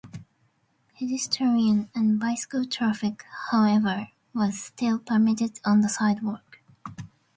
Pedestrian 0.97 1.91
and 1.93 2.19
bicycle 2.19 2.65
traffic, 2.65 3.23
however, 3.51 4.07
was 4.33 4.59
still 4.59 4.97
permitted 4.97 5.59
on 5.63 5.81
the 5.81 5.89
sidewalk. 5.89 6.57